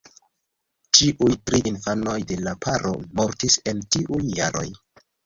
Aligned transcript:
Ĉiuj 0.99 1.27
tri 1.49 1.59
infanoj 1.71 2.15
de 2.31 2.37
la 2.47 2.53
paro 2.67 2.95
mortis 3.21 3.59
en 3.73 3.85
tiuj 3.97 4.23
jaroj. 4.39 4.65